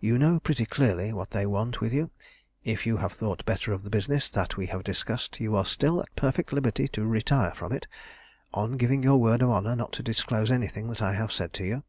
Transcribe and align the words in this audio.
You 0.00 0.16
know 0.16 0.40
pretty 0.40 0.64
clearly 0.64 1.12
what 1.12 1.32
they 1.32 1.44
want 1.44 1.82
with 1.82 1.92
you. 1.92 2.10
If 2.64 2.86
you 2.86 2.96
have 2.96 3.12
thought 3.12 3.44
better 3.44 3.74
of 3.74 3.82
the 3.82 3.90
business 3.90 4.30
that 4.30 4.56
we 4.56 4.68
have 4.68 4.82
discussed 4.82 5.38
you 5.38 5.54
are 5.54 5.66
still 5.66 6.00
at 6.00 6.16
perfect 6.16 6.50
liberty 6.50 6.88
to 6.88 7.04
retire 7.04 7.52
from 7.54 7.74
it, 7.74 7.86
on 8.54 8.78
giving 8.78 9.02
your 9.02 9.18
word 9.18 9.42
of 9.42 9.50
honour 9.50 9.76
not 9.76 9.92
to 9.92 10.02
disclose 10.02 10.50
anything 10.50 10.88
that 10.88 11.02
I 11.02 11.12
have 11.12 11.30
said 11.30 11.52
to 11.52 11.64
you." 11.66 11.84